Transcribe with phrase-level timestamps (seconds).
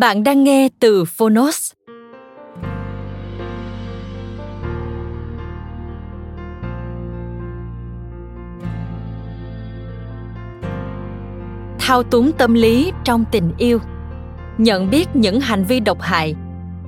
[0.00, 1.72] Bạn đang nghe từ Phonos.
[11.78, 13.78] Thao túng tâm lý trong tình yêu.
[14.58, 16.34] Nhận biết những hành vi độc hại,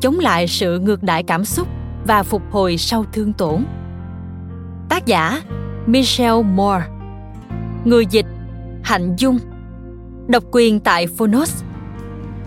[0.01, 1.69] chống lại sự ngược đại cảm xúc
[2.07, 3.65] và phục hồi sau thương tổn.
[4.89, 5.43] Tác giả,
[5.87, 6.87] michelle moore.
[7.85, 8.27] Người dịch,
[8.83, 9.39] hạnh dung.
[10.29, 11.63] Độc quyền tại phonos.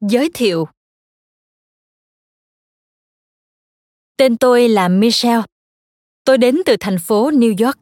[0.00, 0.68] Giới thiệu
[4.16, 5.42] Tên tôi là Michelle.
[6.24, 7.78] Tôi đến từ thành phố New York.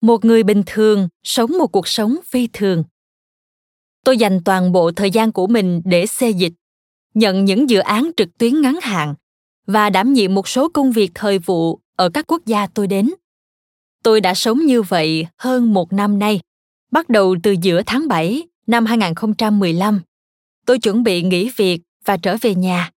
[0.00, 2.84] Một người bình thường sống một cuộc sống phi thường.
[4.04, 6.52] Tôi dành toàn bộ thời gian của mình để xê dịch,
[7.14, 9.14] nhận những dự án trực tuyến ngắn hạn
[9.66, 13.10] và đảm nhiệm một số công việc thời vụ ở các quốc gia tôi đến.
[14.02, 16.40] Tôi đã sống như vậy hơn một năm nay,
[16.90, 20.00] bắt đầu từ giữa tháng 7 năm 2015
[20.66, 22.90] tôi chuẩn bị nghỉ việc và trở về nhà.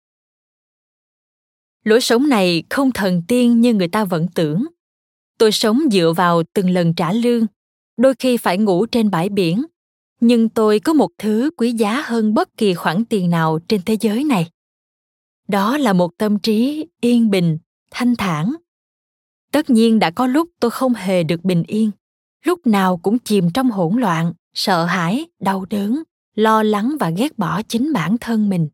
[1.83, 4.65] Lối sống này không thần tiên như người ta vẫn tưởng.
[5.37, 7.45] Tôi sống dựa vào từng lần trả lương,
[7.97, 9.65] đôi khi phải ngủ trên bãi biển.
[10.19, 13.97] Nhưng tôi có một thứ quý giá hơn bất kỳ khoản tiền nào trên thế
[14.01, 14.49] giới này.
[15.47, 17.57] Đó là một tâm trí yên bình,
[17.91, 18.55] thanh thản.
[19.51, 21.91] Tất nhiên đã có lúc tôi không hề được bình yên,
[22.43, 26.03] lúc nào cũng chìm trong hỗn loạn, sợ hãi, đau đớn
[26.37, 28.69] lo lắng và ghét bỏ chính bản thân mình.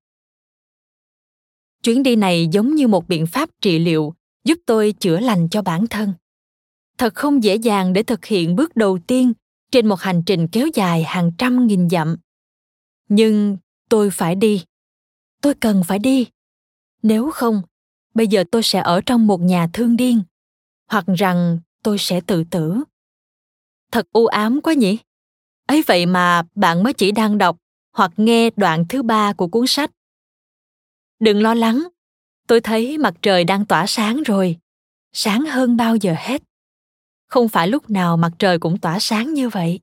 [1.83, 4.13] Chuyến đi này giống như một biện pháp trị liệu,
[4.43, 6.13] giúp tôi chữa lành cho bản thân.
[6.97, 9.33] Thật không dễ dàng để thực hiện bước đầu tiên
[9.71, 12.17] trên một hành trình kéo dài hàng trăm nghìn dặm.
[13.09, 13.57] Nhưng
[13.89, 14.63] tôi phải đi.
[15.41, 16.27] Tôi cần phải đi.
[17.03, 17.61] Nếu không,
[18.13, 20.23] bây giờ tôi sẽ ở trong một nhà thương điên,
[20.87, 22.83] hoặc rằng tôi sẽ tự tử.
[23.91, 24.97] Thật u ám quá nhỉ?
[25.67, 27.57] Ấy vậy mà bạn mới chỉ đang đọc
[27.93, 29.91] hoặc nghe đoạn thứ ba của cuốn sách.
[31.19, 31.87] Đừng lo lắng,
[32.47, 34.57] tôi thấy mặt trời đang tỏa sáng rồi,
[35.13, 36.43] sáng hơn bao giờ hết.
[37.27, 39.79] Không phải lúc nào mặt trời cũng tỏa sáng như vậy.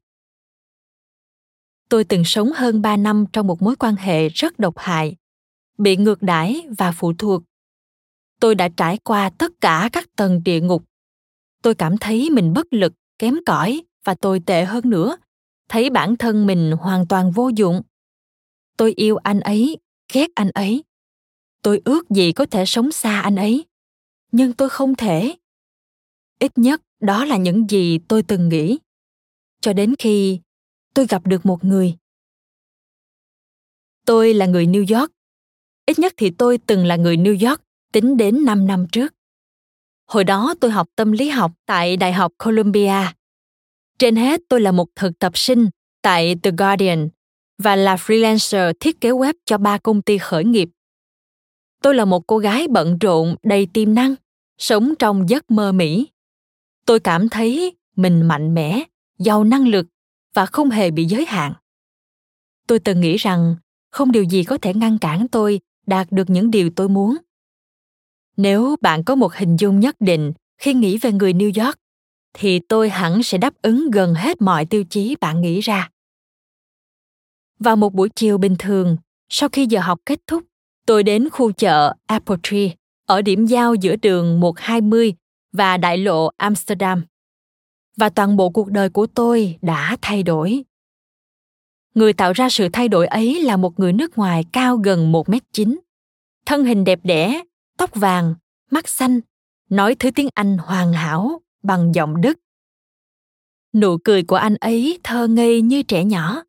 [1.88, 5.16] Tôi từng sống hơn ba năm trong một mối quan hệ rất độc hại,
[5.78, 7.42] bị ngược đãi và phụ thuộc.
[8.40, 10.84] Tôi đã trải qua tất cả các tầng địa ngục.
[11.62, 15.16] Tôi cảm thấy mình bất lực, kém cỏi và tồi tệ hơn nữa
[15.70, 17.82] thấy bản thân mình hoàn toàn vô dụng.
[18.76, 19.78] Tôi yêu anh ấy,
[20.12, 20.84] ghét anh ấy.
[21.62, 23.66] Tôi ước gì có thể sống xa anh ấy,
[24.32, 25.36] nhưng tôi không thể.
[26.38, 28.78] Ít nhất, đó là những gì tôi từng nghĩ.
[29.60, 30.40] Cho đến khi
[30.94, 31.96] tôi gặp được một người.
[34.06, 35.12] Tôi là người new york.
[35.86, 37.62] Ít nhất thì tôi từng là người new york,
[37.92, 39.14] tính đến 5 năm trước.
[40.06, 43.12] Hồi đó tôi học tâm lý học tại đại học columbia
[44.00, 45.68] trên hết tôi là một thực tập sinh
[46.02, 47.08] tại The Guardian
[47.58, 50.68] và là freelancer thiết kế web cho ba công ty khởi nghiệp.
[51.82, 54.14] Tôi là một cô gái bận rộn, đầy tiềm năng,
[54.58, 56.08] sống trong giấc mơ Mỹ.
[56.86, 58.82] Tôi cảm thấy mình mạnh mẽ,
[59.18, 59.86] giàu năng lực
[60.34, 61.52] và không hề bị giới hạn
[62.70, 63.56] tôi từng nghĩ rằng
[63.90, 67.16] không điều gì có thể ngăn cản tôi đạt được những điều tôi muốn
[68.36, 71.76] nếu bạn có một hình dung nhất định khi nghĩ về người new york
[72.32, 75.90] thì tôi hẳn sẽ đáp ứng gần hết mọi tiêu chí bạn nghĩ ra
[77.58, 78.96] vào một buổi chiều bình thường
[79.28, 80.44] sau khi giờ học kết thúc
[80.86, 82.70] tôi đến khu chợ apple tree
[83.06, 85.14] ở điểm giao giữa đường 120
[85.52, 87.02] và đại lộ Amsterdam.
[87.96, 90.64] Và toàn bộ cuộc đời của tôi đã thay đổi.
[91.94, 95.76] Người tạo ra sự thay đổi ấy là một người nước ngoài cao gần 1m9,
[96.46, 97.42] thân hình đẹp đẽ,
[97.78, 98.34] tóc vàng,
[98.70, 99.20] mắt xanh,
[99.70, 102.38] nói thứ tiếng Anh hoàn hảo bằng giọng Đức.
[103.72, 106.42] Nụ cười của anh ấy thơ ngây như trẻ nhỏ.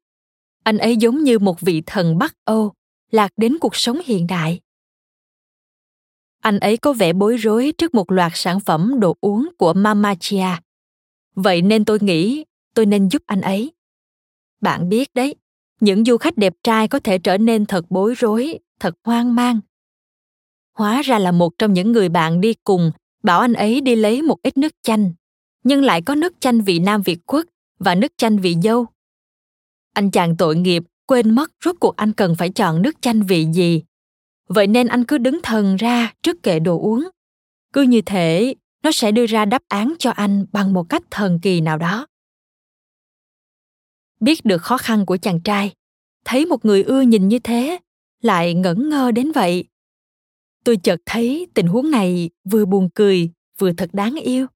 [0.64, 2.74] Anh ấy giống như một vị thần Bắc Âu
[3.12, 4.62] lạc đến cuộc sống hiện đại
[6.42, 10.16] anh ấy có vẻ bối rối trước một loạt sản phẩm đồ uống của Mama
[10.16, 10.48] Chia.
[11.36, 13.72] Vậy nên tôi nghĩ tôi nên giúp anh ấy.
[14.62, 15.36] Bạn biết đấy,
[15.80, 19.60] những du khách đẹp trai có thể trở nên thật bối rối, thật hoang mang.
[20.78, 22.92] Hóa ra là một trong những người bạn đi cùng
[23.24, 25.14] bảo anh ấy đi lấy một ít nước chanh,
[25.64, 27.46] nhưng lại có nước chanh vị Nam Việt Quốc
[27.80, 28.86] và nước chanh vị dâu.
[29.94, 33.48] Anh chàng tội nghiệp quên mất rốt cuộc anh cần phải chọn nước chanh vị
[33.54, 33.84] gì.
[34.48, 37.10] Vậy nên anh cứ đứng thần ra trước kệ đồ uống.
[37.74, 41.40] Cứ như thể nó sẽ đưa ra đáp án cho anh bằng một cách thần
[41.42, 42.08] kỳ nào đó.
[44.20, 45.74] Biết được khó khăn của chàng trai
[46.26, 47.78] thấy một người ưa nhìn như thế
[48.22, 49.66] lại ngẩn ngơ đến vậy
[50.64, 54.48] tôi chợt thấy tình huống này vừa buồn cười, vừa thật đáng yêu.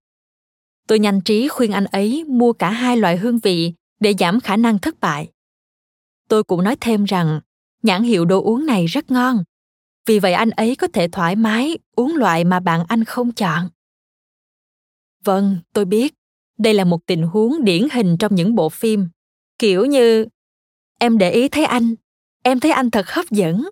[0.87, 4.57] Tôi nhanh trí khuyên anh ấy mua cả hai loại hương vị để giảm khả
[4.57, 5.31] năng thất bại.
[6.29, 7.39] Tôi cũng nói thêm rằng,
[7.83, 9.43] nhãn hiệu đồ uống này rất ngon.
[10.05, 13.69] Vì vậy anh ấy có thể thoải mái uống loại mà bạn anh không chọn.
[15.23, 16.13] Vâng tôi biết.
[16.57, 19.07] Đây là một tình huống điển hình trong những bộ phim.
[19.59, 20.25] Kiểu như,
[20.99, 21.95] em để ý thấy anh.
[22.43, 23.69] Em thấy anh thật hấp dẫn.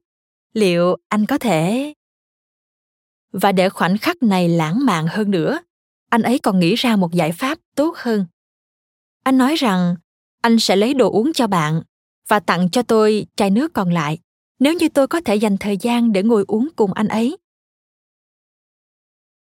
[0.53, 1.93] Liệu anh có thể
[3.33, 5.59] và để khoảnh khắc này lãng mạn hơn nữa.
[6.09, 8.25] Anh ấy còn nghĩ ra một giải pháp tốt hơn.
[9.23, 9.95] Anh nói rằng
[10.41, 11.81] anh sẽ lấy đồ uống cho bạn
[12.27, 14.19] và tặng cho tôi chai nước còn lại.
[14.59, 17.37] Nếu như tôi có thể dành thời gian để ngồi uống cùng anh ấy.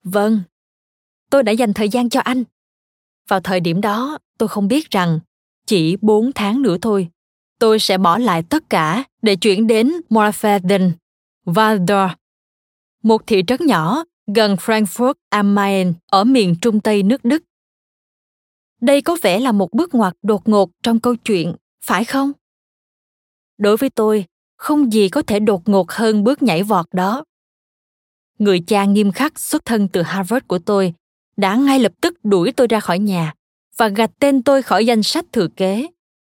[0.02, 0.42] Vâng
[1.30, 2.44] tôi đã dành thời gian cho anh.
[3.28, 5.20] Vào thời điểm đó tôi không biết rằng
[5.66, 7.08] chỉ bốn tháng nữa thôi
[7.58, 10.90] tôi sẽ bỏ lại tất cả để chuyển đến Morfelden,
[11.44, 12.10] Valdor
[13.02, 14.04] một thị trấn nhỏ
[14.34, 17.42] gần Frankfurt am Main ở miền trung tây nước Đức.
[18.80, 21.54] Đây có vẻ là một bước ngoặt đột ngột trong câu chuyện,
[21.84, 22.32] phải không?
[23.58, 24.24] Đối với tôi,
[24.56, 27.24] không gì có thể đột ngột hơn bước nhảy vọt đó
[28.40, 30.94] người cha nghiêm khắc xuất thân từ harvard của tôi
[31.36, 33.34] đã ngay lập tức đuổi tôi ra khỏi nhà
[33.76, 35.86] và gạch tên tôi khỏi danh sách thừa kế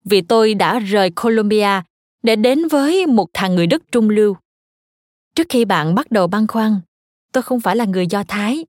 [0.06, 1.81] vì tôi đã rời colombia
[2.24, 4.36] để đến với một thằng người đức trung lưu
[5.39, 6.80] trước khi bạn bắt đầu băn khoăn,
[7.31, 8.65] tôi không phải là người do thái.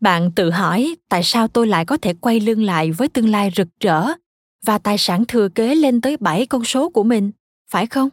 [0.00, 3.50] Bạn tự hỏi tại sao tôi lại có thể quay lưng lại với tương lai
[3.56, 4.06] rực rỡ
[4.64, 7.30] và tài sản thừa kế lên tới bảy con số của mình,
[7.70, 8.08] phải không?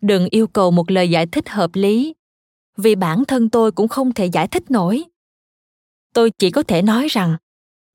[0.00, 2.14] Đừng yêu cầu một lời giải thích hợp lý,
[2.76, 5.04] vì bản thân tôi cũng không thể giải thích nổi.
[6.14, 7.36] Tôi chỉ có thể nói rằng,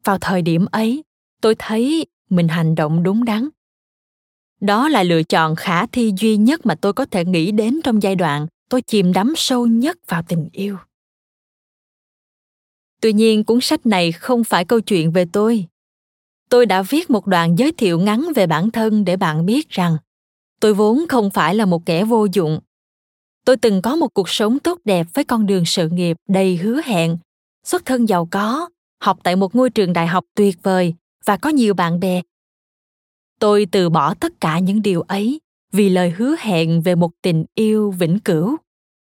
[0.04, 1.04] vào thời điểm ấy,
[1.42, 3.50] tôi thấy mình hành động đúng đắn
[4.62, 8.04] đó là lựa chọn khả thi duy nhất mà tôi có thể nghĩ đến trong
[8.04, 10.78] giai đoạn tôi chìm đắm sâu nhất vào tình yêu.
[13.02, 15.66] Tuy nhiên cuốn sách này không phải câu chuyện về tôi.
[16.50, 19.98] Tôi đã viết một đoạn giới thiệu ngắn về bản thân để bạn biết rằng
[20.60, 22.60] tôi vốn không phải là một kẻ vô dụng.
[23.46, 26.82] Tôi từng có một cuộc sống tốt đẹp với con đường sự nghiệp đầy hứa
[26.86, 27.18] hẹn,
[27.64, 30.94] xuất thân giàu có, học tại một ngôi trường đại học tuyệt vời
[31.26, 32.22] và có nhiều bạn bè
[33.40, 35.40] tôi từ bỏ tất cả những điều ấy
[35.72, 38.58] vì lời hứa hẹn về một tình yêu vĩnh cửu.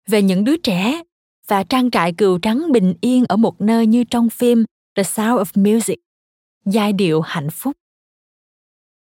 [0.07, 1.03] Về những đứa trẻ
[1.47, 4.65] và trang trại cừu trắng bình yên ở một nơi như trong phim
[4.95, 5.99] The Sound of Music,
[6.65, 7.77] giai điệu hạnh phúc.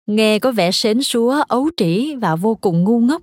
[0.06, 3.22] Nghe có vẻ sến súa, ấu trĩ và vô cùng ngu ngốc.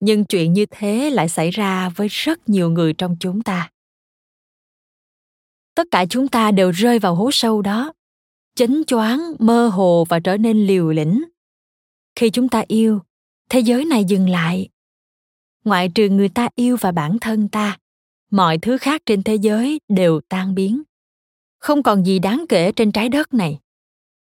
[0.00, 3.70] Nhưng chuyện như thế lại xảy ra với rất nhiều người trong chúng ta.
[5.74, 7.92] Tất cả chúng ta đều rơi vào hố sâu đó
[8.58, 11.24] chánh choáng, mơ hồ và trở nên liều lĩnh.
[12.16, 13.00] Khi chúng ta yêu,
[13.50, 14.68] thế giới này dừng lại.
[15.64, 17.78] Ngoại trừ người ta yêu và bản thân ta,
[18.30, 20.82] mọi thứ khác trên thế giới đều tan biến.
[21.58, 23.58] Không còn gì đáng kể trên trái đất này.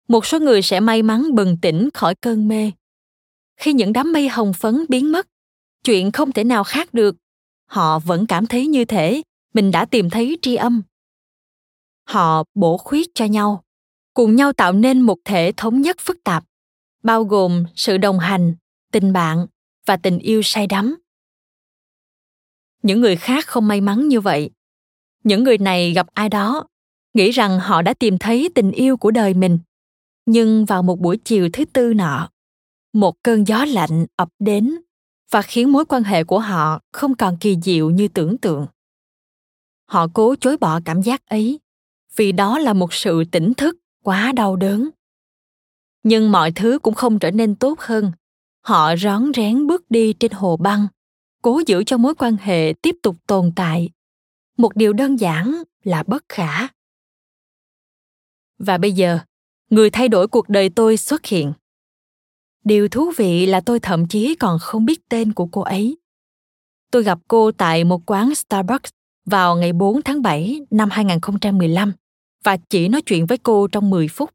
[0.08, 2.72] Một số người sẽ may mắn bừng tỉnh khỏi cơn mê.
[3.58, 5.28] Khi những đám mây hồng phấn biến mất,
[5.84, 7.16] chuyện không thể nào khác được.
[7.66, 9.22] Họ vẫn cảm thấy như thể
[9.54, 10.82] mình đã tìm thấy tri âm.
[12.04, 13.64] Họ bổ khuyết cho nhau
[14.14, 16.44] cùng nhau tạo nên một thể thống nhất phức tạp,
[17.04, 18.56] bao gồm sự đồng hành,
[18.92, 19.46] tình bạn
[19.86, 20.96] và tình yêu say đắm.
[22.84, 24.50] Những người khác không may mắn như vậy.
[25.24, 26.68] Những người này gặp ai đó,
[27.14, 29.60] nghĩ rằng họ đã tìm thấy tình yêu của đời mình.
[30.26, 32.30] Nhưng vào một buổi chiều thứ tư nọ,
[32.94, 34.76] một cơn gió lạnh ập đến
[35.32, 38.68] và khiến mối quan hệ của họ không còn kỳ diệu như tưởng tượng.
[39.86, 41.60] Họ cố chối bỏ cảm giác ấy
[42.16, 44.90] vì đó là một sự tỉnh thức quá đau đớn.
[46.04, 48.12] Nhưng mọi thứ cũng không trở nên tốt hơn.
[48.62, 50.88] Họ rón rén bước đi trên hồ băng,
[51.42, 53.90] cố giữ cho mối quan hệ tiếp tục tồn tại.
[54.58, 56.68] Một điều đơn giản là bất khả.
[58.58, 59.20] Và bây giờ,
[59.70, 61.54] người thay đổi cuộc đời tôi xuất hiện.
[62.64, 65.98] Điều thú vị là tôi thậm chí còn không biết tên của cô ấy.
[66.92, 68.92] Tôi gặp cô tại một quán Starbucks
[69.26, 71.94] vào ngày 4 tháng 7 năm 2015
[72.44, 74.30] và chỉ nói chuyện với cô trong 10 phút.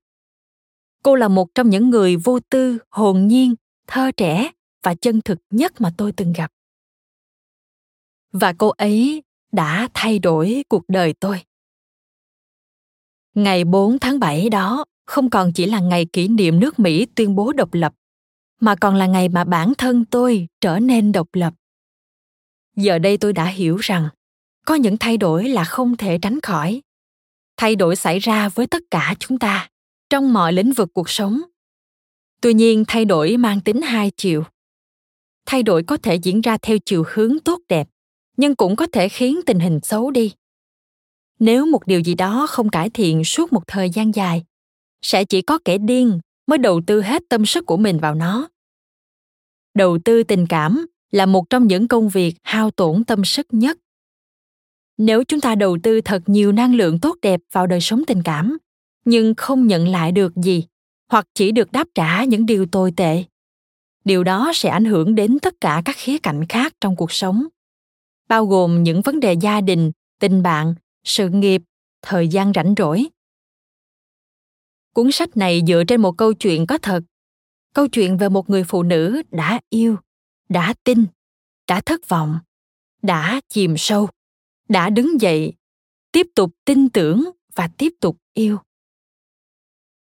[1.03, 3.55] Cô là một trong những người vô tư, hồn nhiên,
[3.87, 4.51] thơ trẻ
[4.83, 6.53] và chân thực nhất mà tôi từng gặp.
[8.33, 9.23] Và cô ấy
[9.53, 11.43] đã thay đổi cuộc đời tôi.
[13.35, 17.35] Ngày 4 tháng 7 đó không còn chỉ là ngày kỷ niệm nước Mỹ tuyên
[17.35, 17.95] bố độc lập,
[18.61, 21.55] mà còn là ngày mà bản thân tôi trở nên độc lập.
[22.77, 24.09] Giờ đây tôi đã hiểu rằng
[24.67, 26.83] có những thay đổi là không thể tránh khỏi
[27.59, 29.69] thay đổi xảy ra với tất cả chúng ta
[30.11, 31.41] trong mọi lĩnh vực cuộc sống.
[32.41, 34.45] Tuy nhiên, thay đổi mang tính hai chiều.
[35.47, 37.89] Thay đổi có thể diễn ra theo chiều hướng tốt đẹp,
[38.37, 40.35] nhưng cũng có thể khiến tình hình xấu đi.
[41.39, 44.45] Nếu một điều gì đó không cải thiện suốt một thời gian dài,
[45.03, 48.49] sẽ chỉ có kẻ điên mới đầu tư hết tâm sức của mình vào nó.
[49.75, 53.79] Đầu tư tình cảm là một trong những công việc hao tổn tâm sức nhất
[54.99, 58.23] nếu chúng ta đầu tư thật nhiều năng lượng tốt đẹp vào đời sống tình
[58.23, 58.59] cảm,
[59.05, 60.65] nhưng không nhận lại được gì,
[61.11, 63.25] hoặc chỉ được đáp trả những điều tồi tệ,
[64.05, 67.47] điều đó sẽ ảnh hưởng đến tất cả các khía cạnh khác trong cuộc sống,
[68.29, 70.75] bao gồm những vấn đề gia đình, tình bạn,
[71.05, 71.63] sự nghiệp,
[72.03, 73.07] thời gian rảnh rỗi.
[74.95, 77.01] Cuốn sách này dựa trên một câu chuyện có thật.
[77.75, 79.97] Câu chuyện về một người phụ nữ đã yêu,
[80.49, 81.07] đã tin,
[81.69, 82.39] đã thất vọng,
[83.03, 84.09] đã chìm sâu
[84.69, 85.53] đã đứng dậy,
[86.13, 88.59] tiếp tục tin tưởng và tiếp tục yêu.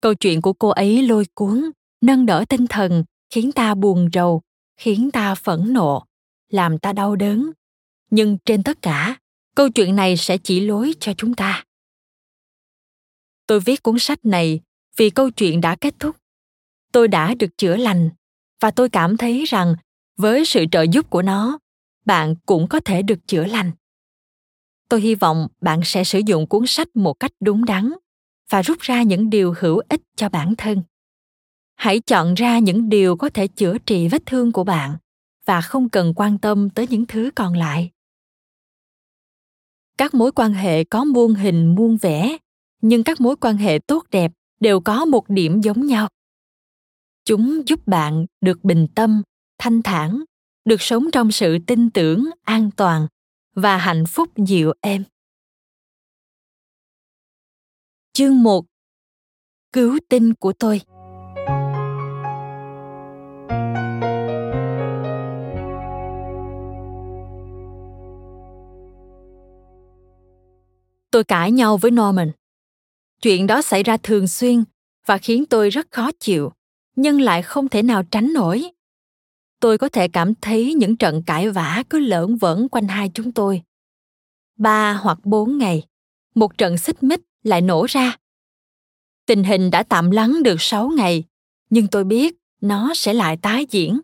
[0.01, 1.71] Câu chuyện của cô ấy lôi cuốn,
[2.01, 4.41] nâng đỡ tinh thần, khiến ta buồn rầu,
[4.77, 6.05] khiến ta phẫn nộ,
[6.49, 7.51] làm ta đau đớn.
[8.09, 9.19] Nhưng trên tất cả,
[9.55, 11.63] câu chuyện này sẽ chỉ lối cho chúng ta.
[13.47, 14.61] Tôi viết cuốn sách này
[14.97, 16.15] vì câu chuyện đã kết thúc.
[16.91, 18.09] Tôi đã được chữa lành
[18.59, 19.75] và tôi cảm thấy rằng
[20.17, 21.59] với sự trợ giúp của nó,
[22.05, 23.71] bạn cũng có thể được chữa lành
[24.89, 27.93] tôi hy vọng bạn sẽ sử dụng cuốn sách một cách đúng đắn
[28.49, 30.81] và rút ra những điều hữu ích cho bản thân.
[31.75, 34.97] Hãy chọn ra những điều có thể chữa trị vết thương của bạn
[35.45, 37.91] và không cần quan tâm tới những thứ còn lại.
[39.97, 42.37] Các mối quan hệ có muôn hình muôn vẻ,
[42.81, 46.07] nhưng các mối quan hệ tốt đẹp đều có một điểm giống nhau.
[47.25, 49.21] Chúng giúp bạn được bình tâm,
[49.57, 50.23] thanh thản,
[50.65, 53.07] được sống trong sự tin tưởng, an toàn
[53.61, 55.03] và hạnh phúc dịu êm.
[58.13, 58.65] Chương 1
[59.73, 60.81] Cứu tinh của tôi
[71.11, 72.31] Tôi cãi nhau với Norman.
[73.21, 74.63] Chuyện đó xảy ra thường xuyên
[75.05, 76.51] và khiến tôi rất khó chịu,
[76.95, 78.71] nhưng lại không thể nào tránh nổi
[79.59, 83.31] tôi có thể cảm thấy những trận cãi vã cứ lởn vởn quanh hai chúng
[83.31, 83.61] tôi.
[84.57, 85.83] Ba hoặc bốn ngày,
[86.35, 88.17] một trận xích mích lại nổ ra.
[89.25, 91.23] Tình hình đã tạm lắng được sáu ngày,
[91.69, 93.99] nhưng tôi biết nó sẽ lại tái diễn.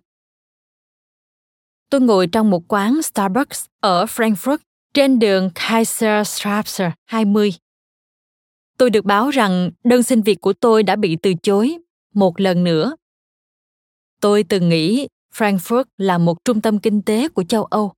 [1.89, 4.57] Tôi ngồi trong một quán Starbucks ở Frankfurt
[4.93, 7.53] trên đường Kaiserstraße 20.
[8.77, 11.77] Tôi được báo rằng đơn xin việc của tôi đã bị từ chối
[12.13, 12.95] một lần nữa.
[14.21, 17.93] Tôi từng nghĩ Frankfurt là một trung tâm kinh tế của châu Âu.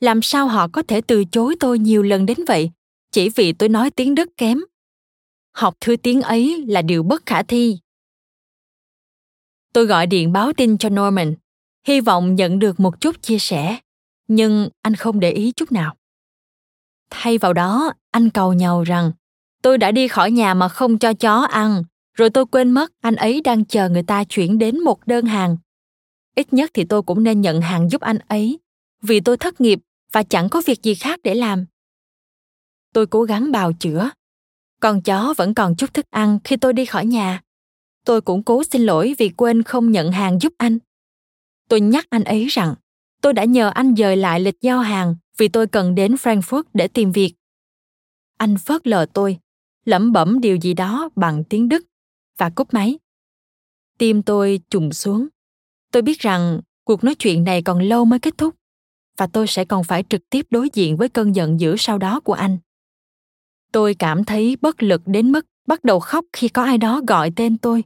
[0.00, 2.70] Làm sao họ có thể từ chối tôi nhiều lần đến vậy,
[3.10, 4.60] chỉ vì tôi nói tiếng Đức kém?
[5.52, 7.78] Học thứ tiếng ấy là điều bất khả thi.
[9.72, 11.34] Tôi gọi điện báo tin cho Norman,
[11.86, 13.78] hy vọng nhận được một chút chia sẻ,
[14.28, 15.96] nhưng anh không để ý chút nào.
[17.10, 19.12] Thay vào đó, anh cầu nhau rằng
[19.62, 21.82] tôi đã đi khỏi nhà mà không cho chó ăn,
[22.14, 25.56] rồi tôi quên mất anh ấy đang chờ người ta chuyển đến một đơn hàng
[26.36, 28.58] ít nhất thì tôi cũng nên nhận hàng giúp anh ấy,
[29.02, 29.78] vì tôi thất nghiệp
[30.12, 31.64] và chẳng có việc gì khác để làm.
[32.92, 34.10] Tôi cố gắng bào chữa.
[34.80, 37.40] Con chó vẫn còn chút thức ăn khi tôi đi khỏi nhà.
[38.04, 40.78] Tôi cũng cố xin lỗi vì quên không nhận hàng giúp anh.
[41.68, 42.74] Tôi nhắc anh ấy rằng,
[43.22, 46.88] tôi đã nhờ anh dời lại lịch giao hàng vì tôi cần đến frankfurt để
[46.88, 47.34] tìm việc.
[48.38, 49.38] Anh phớt lờ tôi,
[49.84, 51.84] lẩm bẩm điều gì đó bằng tiếng đức
[52.38, 52.98] và cúp máy.
[53.98, 55.28] Tim tôi trùng xuống
[55.92, 58.54] tôi biết rằng cuộc nói chuyện này còn lâu mới kết thúc,
[59.16, 62.20] và tôi sẽ còn phải trực tiếp đối diện với cơn giận dữ sau đó
[62.20, 62.58] của anh.
[63.72, 67.32] Tôi cảm thấy bất lực đến mức bắt đầu khóc khi có ai đó gọi
[67.36, 67.84] tên tôi.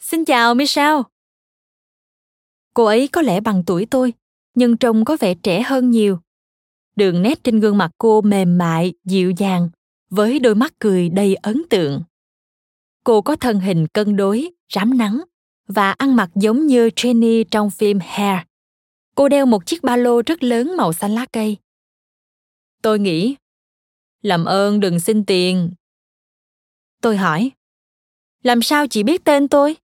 [0.00, 1.02] Xin chào, michelle.
[2.74, 4.12] Cô ấy có lẽ bằng tuổi tôi,
[4.54, 6.18] nhưng trông có vẻ trẻ hơn nhiều.
[6.96, 9.70] Đường nét trên gương mặt cô mềm mại, dịu dàng,
[10.10, 12.02] với đôi mắt cười đầy ấn tượng.
[13.04, 15.20] Cô có thân hình cân đối, rám nắng
[15.66, 18.38] và ăn mặc giống như Jenny trong phim Hair.
[19.14, 21.56] Cô đeo một chiếc ba lô rất lớn màu xanh lá cây.
[22.82, 23.36] Tôi nghĩ,
[24.22, 25.70] làm ơn đừng xin tiền.
[27.02, 27.50] Tôi hỏi,
[28.42, 29.76] làm sao chị biết tên tôi?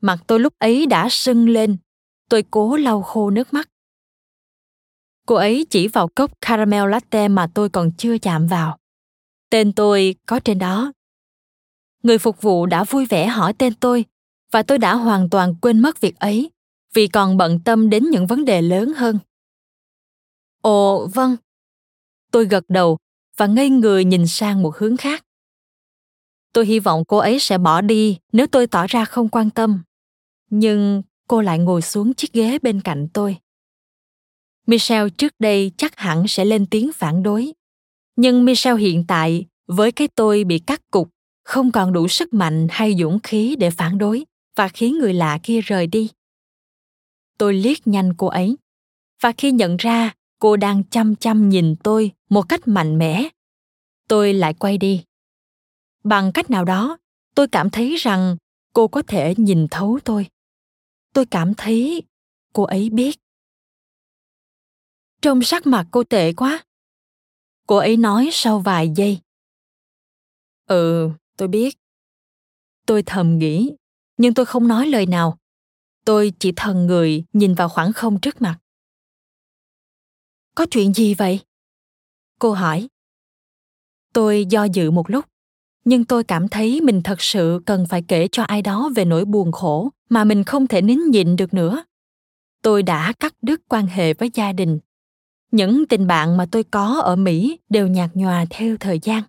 [0.00, 1.76] Mặt tôi lúc ấy đã sưng lên,
[2.28, 3.68] tôi cố lau khô nước mắt.
[5.26, 8.78] Cô ấy chỉ vào cốc caramel latte mà tôi còn chưa chạm vào.
[9.50, 10.92] Tên tôi có trên đó.
[12.02, 14.04] Người phục vụ đã vui vẻ hỏi tên tôi
[14.50, 16.50] và tôi đã hoàn toàn quên mất việc ấy
[16.94, 19.18] vì còn bận tâm đến những vấn đề lớn hơn.
[20.62, 21.36] Ồ, vâng.
[22.30, 22.98] Tôi gật đầu
[23.36, 25.24] và ngây người nhìn sang một hướng khác.
[26.52, 29.82] Tôi hy vọng cô ấy sẽ bỏ đi nếu tôi tỏ ra không quan tâm.
[30.50, 33.36] Nhưng cô lại ngồi xuống chiếc ghế bên cạnh tôi.
[34.66, 37.52] Michelle trước đây chắc hẳn sẽ lên tiếng phản đối.
[38.16, 41.08] Nhưng Michelle hiện tại, với cái tôi bị cắt cục,
[41.44, 45.38] không còn đủ sức mạnh hay dũng khí để phản đối và khiến người lạ
[45.42, 46.10] kia rời đi.
[47.38, 48.56] Tôi liếc nhanh cô ấy,
[49.20, 53.28] và khi nhận ra cô đang chăm chăm nhìn tôi một cách mạnh mẽ,
[54.08, 55.04] tôi lại quay đi.
[56.04, 56.98] Bằng cách nào đó,
[57.34, 58.36] tôi cảm thấy rằng
[58.72, 60.26] cô có thể nhìn thấu tôi.
[61.14, 62.02] Tôi cảm thấy
[62.52, 63.18] cô ấy biết
[65.20, 66.64] trông sắc mặt cô tệ quá
[67.66, 69.20] cô ấy nói sau vài giây
[70.66, 71.78] ừ tôi biết
[72.86, 73.72] tôi thầm nghĩ
[74.20, 75.38] nhưng tôi không nói lời nào.
[76.04, 78.58] Tôi chỉ thần người nhìn vào khoảng không trước mặt.
[80.54, 81.40] Có chuyện gì vậy?
[82.38, 82.88] Cô hỏi.
[84.12, 85.24] Tôi do dự một lúc,
[85.84, 89.24] nhưng tôi cảm thấy mình thật sự cần phải kể cho ai đó về nỗi
[89.24, 91.84] buồn khổ mà mình không thể nín nhịn được nữa.
[92.62, 94.78] Tôi đã cắt đứt quan hệ với gia đình.
[95.50, 99.22] Những tình bạn mà tôi có ở mỹ đều nhạt nhòa theo thời gian.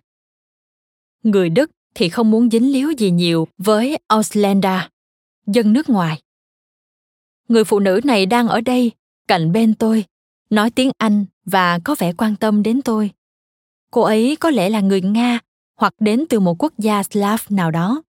[1.22, 4.80] Người đức thì không muốn dính líu gì nhiều với auslander,
[5.46, 6.22] dân nước ngoài.
[7.48, 8.92] Người phụ nữ này đang ở đây,
[9.28, 10.04] cạnh bên tôi,
[10.50, 13.10] nói tiếng anh và có vẻ quan tâm đến tôi.
[13.90, 15.38] Cô ấy có lẽ là người nga
[15.76, 18.02] hoặc đến từ một quốc gia slav nào đó.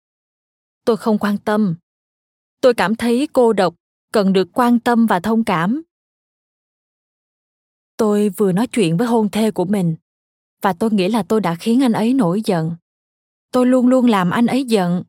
[0.86, 1.76] Tôi không quan tâm.
[2.62, 3.76] Tôi cảm thấy cô độc,
[4.12, 5.82] cần được quan tâm và thông cảm.
[7.98, 9.96] Tôi vừa nói chuyện với hôn thê của mình
[10.62, 12.76] và tôi nghĩ là tôi đã khiến anh ấy nổi giận
[13.54, 15.04] tôi luôn luôn làm anh ấy giận.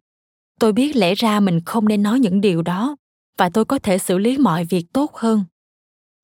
[0.61, 2.97] Tôi biết lẽ ra mình không nên nói những điều đó,
[3.39, 5.45] và tôi có thể xử lý mọi việc tốt hơn.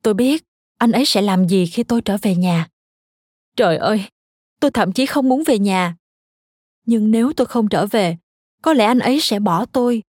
[0.02, 0.44] Tôi biết
[0.78, 2.68] anh ấy sẽ làm gì khi tôi trở về nhà.
[3.56, 4.04] Trời ơi!
[4.60, 5.96] Tôi thậm chí không muốn về nhà.
[6.86, 8.16] Nhưng nếu tôi không trở về,
[8.62, 10.02] có lẽ anh ấy sẽ bỏ tôi.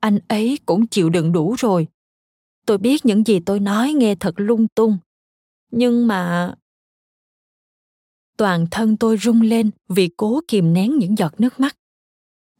[0.00, 1.88] Anh ấy cũng chịu đựng đủ rồi.
[2.66, 4.98] Tôi biết những gì tôi nói nghe thật lung tung.
[5.70, 6.54] Nhưng mà
[8.36, 11.76] toàn thân tôi rung lên vì cố kìm nén những giọt nước mắt.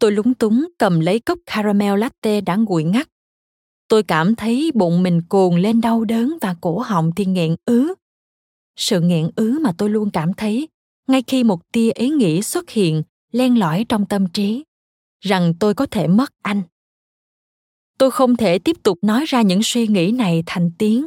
[0.01, 3.09] Tôi lúng túng cầm lấy cốc caramel latte đã nguội ngắt.
[3.89, 7.95] Tôi cảm thấy bụng mình cuồn lên đau đớn và cổ họng thì nghẹn ứ.
[8.77, 10.69] Sự nghẹn ứ mà tôi luôn cảm thấy
[11.07, 14.65] ngay khi một tia ý nghĩ xuất hiện len lỏi trong tâm trí,
[15.21, 16.63] rằng tôi có thể mất anh.
[17.99, 21.07] Tôi không thể tiếp tục nói ra những suy nghĩ này thành tiếng.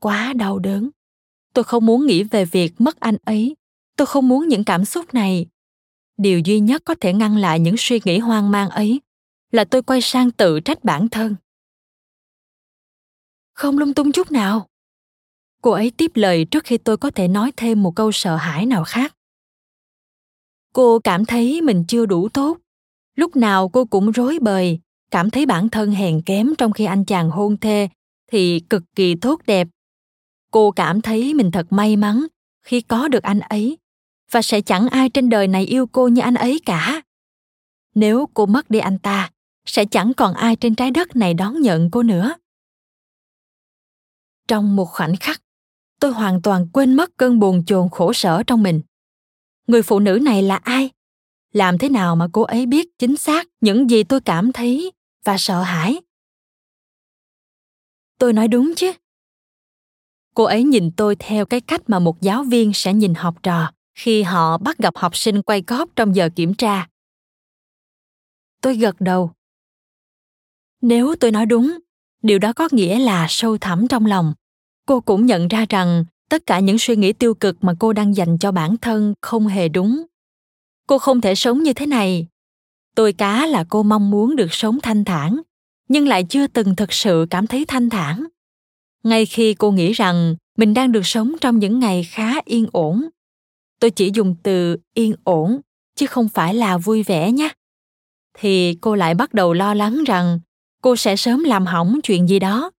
[0.00, 0.90] Quá đau đớn.
[1.54, 3.56] Tôi không muốn nghĩ về việc mất anh ấy
[3.96, 5.46] tôi không muốn những cảm xúc này.
[6.16, 9.00] Điều duy nhất có thể ngăn lại những suy nghĩ hoang mang ấy
[9.52, 11.36] là tôi quay sang tự trách bản thân.
[13.52, 14.66] Không lung tung chút nào.
[15.62, 18.66] Cô ấy tiếp lời trước khi tôi có thể nói thêm một câu sợ hãi
[18.66, 19.14] nào khác.
[20.72, 22.58] Cô cảm thấy mình chưa đủ tốt.
[23.14, 24.80] Lúc nào cô cũng rối bời,
[25.10, 27.88] cảm thấy bản thân hèn kém trong khi anh chàng hôn thê
[28.32, 29.68] thì cực kỳ tốt đẹp.
[30.50, 32.26] Cô cảm thấy mình thật may mắn
[32.62, 33.78] khi có được anh ấy
[34.30, 37.02] và sẽ chẳng ai trên đời này yêu cô như anh ấy cả.
[37.94, 39.30] Nếu cô mất đi anh ta,
[39.66, 42.34] sẽ chẳng còn ai trên trái đất này đón nhận cô nữa.
[44.48, 45.42] Trong một khoảnh khắc,
[46.00, 48.80] tôi hoàn toàn quên mất cơn buồn chồn khổ sở trong mình.
[49.66, 50.90] Người phụ nữ này là ai?
[51.52, 54.92] Làm thế nào mà cô ấy biết chính xác những gì tôi cảm thấy
[55.24, 56.00] và sợ hãi?
[58.18, 58.92] Tôi nói đúng chứ?
[60.34, 63.72] Cô ấy nhìn tôi theo cái cách mà một giáo viên sẽ nhìn học trò
[63.96, 66.88] khi họ bắt gặp học sinh quay cóp trong giờ kiểm tra.
[68.62, 69.30] Tôi gật đầu.
[70.80, 71.78] Nếu tôi nói đúng,
[72.22, 74.34] điều đó có nghĩa là sâu thẳm trong lòng.
[74.86, 78.16] Cô cũng nhận ra rằng tất cả những suy nghĩ tiêu cực mà cô đang
[78.16, 80.02] dành cho bản thân không hề đúng.
[80.86, 82.26] Cô không thể sống như thế này.
[82.94, 85.40] Tôi cá là cô mong muốn được sống thanh thản,
[85.88, 88.26] nhưng lại chưa từng thực sự cảm thấy thanh thản.
[89.02, 93.08] Ngay khi cô nghĩ rằng mình đang được sống trong những ngày khá yên ổn
[93.80, 95.60] tôi chỉ dùng từ yên ổn,
[95.94, 97.48] chứ không phải là vui vẻ nhé.
[98.38, 100.40] Thì cô lại bắt đầu lo lắng rằng
[100.82, 102.70] cô sẽ sớm làm hỏng chuyện gì đó.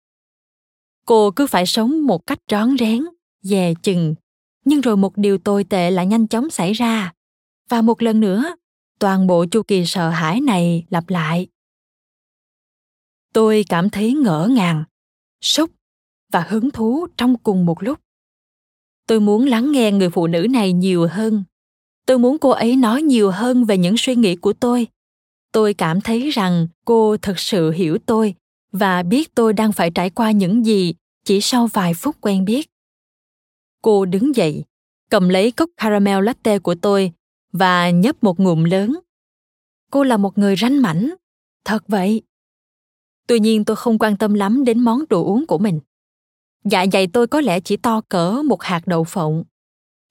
[1.05, 3.05] Cô cứ phải sống một cách rón rén,
[3.41, 4.15] dè chừng.
[4.65, 7.13] Nhưng rồi một điều tồi tệ lại nhanh chóng xảy ra.
[7.69, 8.55] Và một lần nữa,
[8.99, 11.47] toàn bộ chu kỳ sợ hãi này lặp lại.
[13.33, 14.83] Tôi cảm thấy ngỡ ngàng,
[15.41, 15.69] sốc
[16.31, 17.99] và hứng thú trong cùng một lúc
[19.07, 21.43] tôi muốn lắng nghe người phụ nữ này nhiều hơn.
[22.05, 24.87] Tôi muốn cô ấy nói nhiều hơn về những suy nghĩ của tôi.
[25.51, 28.35] Tôi cảm thấy rằng cô thật sự hiểu tôi
[28.71, 30.93] và biết tôi đang phải trải qua những gì
[31.25, 32.69] chỉ sau vài phút quen biết.
[33.81, 34.63] Cô đứng dậy,
[35.09, 37.11] cầm lấy cốc caramel latte của tôi
[37.51, 38.99] và nhấp một ngụm lớn.
[39.91, 41.13] Cô là một người ranh mảnh.
[41.65, 42.21] Thật vậy.
[43.27, 45.79] Tuy nhiên tôi không quan tâm lắm đến món đồ uống của mình
[46.63, 49.43] dạ dày tôi có lẽ chỉ to cỡ một hạt đậu phộng.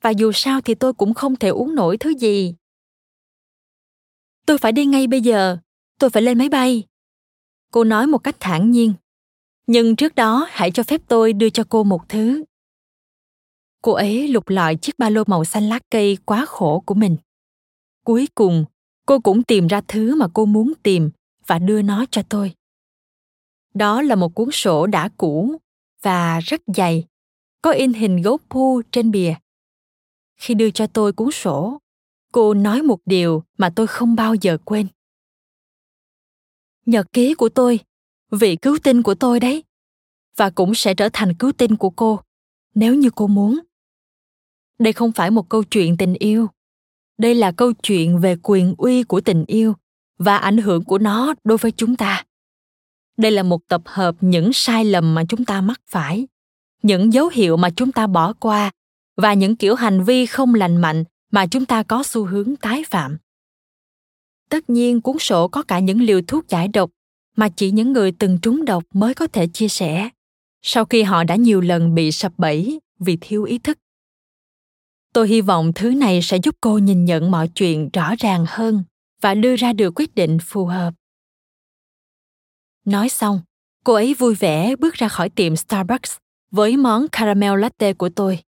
[0.02, 2.54] Và dù sao thì tôi cũng không thể uống nổi thứ gì.
[4.46, 5.58] Tôi phải đi ngay bây giờ.
[5.98, 6.84] Tôi phải lên máy bay.
[7.72, 8.94] Cô nói một cách thản nhiên.
[9.66, 12.44] Nhưng trước đó hãy cho phép tôi đưa cho cô một thứ.
[13.82, 17.16] Cô ấy lục lọi chiếc ba lô màu xanh lá cây quá khổ của mình.
[18.04, 18.64] Cuối cùng,
[19.06, 21.10] cô cũng tìm ra thứ mà cô muốn tìm
[21.46, 22.52] và đưa nó cho tôi.
[23.74, 25.56] Đó là một cuốn sổ đã cũ
[26.06, 27.04] và rất dày,
[27.62, 29.34] có in hình gấu pu trên bìa.
[30.36, 31.78] Khi đưa cho tôi cuốn sổ,
[32.32, 34.86] cô nói một điều mà tôi không bao giờ quên.
[36.86, 37.80] Nhật ký của tôi,
[38.30, 39.64] vị cứu tinh của tôi đấy,
[40.36, 42.20] và cũng sẽ trở thành cứu tinh của cô,
[42.74, 43.58] nếu như cô muốn.
[44.78, 46.48] Đây không phải một câu chuyện tình yêu.
[47.18, 49.74] Đây là câu chuyện về quyền uy của tình yêu
[50.18, 52.24] và ảnh hưởng của nó đối với chúng ta
[53.16, 56.26] đây là một tập hợp những sai lầm mà chúng ta mắc phải,
[56.82, 58.70] những dấu hiệu mà chúng ta bỏ qua
[59.16, 62.84] và những kiểu hành vi không lành mạnh mà chúng ta có xu hướng tái
[62.90, 63.18] phạm.
[64.50, 66.90] Tất nhiên, cuốn sổ có cả những liều thuốc giải độc
[67.36, 70.10] mà chỉ những người từng trúng độc mới có thể chia sẻ
[70.68, 73.78] sau khi họ đã nhiều lần bị sập bẫy vì thiếu ý thức.
[75.12, 78.84] Tôi hy vọng thứ này sẽ giúp cô nhìn nhận mọi chuyện rõ ràng hơn
[79.20, 80.94] và đưa ra được quyết định phù hợp
[82.86, 83.40] nói xong
[83.84, 86.16] cô ấy vui vẻ bước ra khỏi tiệm starbucks
[86.50, 88.38] với món caramel latte của tôi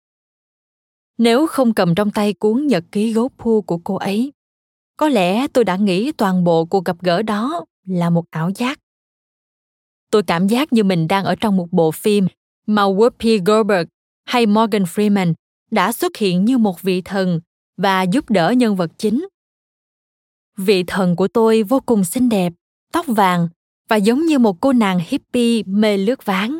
[1.18, 4.32] nếu không cầm trong tay cuốn nhật ký gấu phu của cô ấy
[4.96, 8.78] có lẽ tôi đã nghĩ toàn bộ cuộc gặp gỡ đó là một ảo giác
[10.10, 12.26] tôi cảm giác như mình đang ở trong một bộ phim
[12.66, 13.88] mà Whoopi Goldberg
[14.24, 15.34] hay Morgan Freeman
[15.70, 17.40] đã xuất hiện như một vị thần
[17.76, 19.28] và giúp đỡ nhân vật chính.
[20.56, 22.52] Vị thần của tôi vô cùng xinh đẹp,
[22.92, 23.48] tóc vàng
[23.88, 26.58] và giống như một cô nàng hippie mê lướt ván.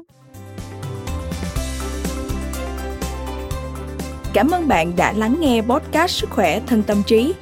[4.33, 7.35] Cảm ơn bạn đã lắng nghe podcast Sức khỏe thân tâm trí.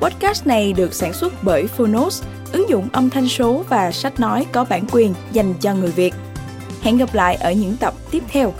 [0.00, 2.22] Podcast này được sản xuất bởi Phonos,
[2.52, 6.14] ứng dụng âm thanh số và sách nói có bản quyền dành cho người Việt.
[6.82, 8.54] Hẹn gặp lại ở những tập tiếp theo.